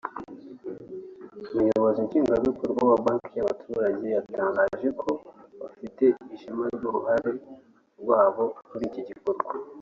umuyobozi 1.53 1.99
nshingwabikorwa 2.05 2.81
wa 2.89 2.97
Banki 3.05 3.31
y’abaturage 3.37 4.05
yatangaje 4.15 4.89
ko 5.01 5.11
bafite 5.61 6.05
ishema 6.33 6.63
ry’uruhare 6.75 7.31
rwabo 8.01 8.43
muri 8.69 8.85
iki 8.89 9.01
gikorwa 9.09 9.51